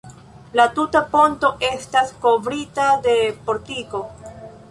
La 0.59 0.63
tuta 0.77 1.01
ponto 1.09 1.51
estas 1.67 2.15
kovrita 2.25 2.87
de 3.05 3.15
portiko. 3.51 4.05